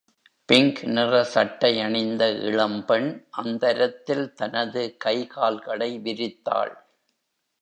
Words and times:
pink 0.49 0.83
நிற 0.87 1.23
சட்டை 1.23 1.81
அணிந்த 1.81 2.29
இளம் 2.47 2.85
பெண் 2.85 3.09
அந்தரத்தில் 3.31 4.33
தனது 4.33 4.97
கைகால்களை 4.97 5.91
விரித்தாள். 5.99 6.73